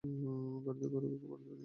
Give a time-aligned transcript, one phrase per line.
[0.65, 1.59] গাড়িতে করে ওকে বাড়িতে নিয়ে আয়।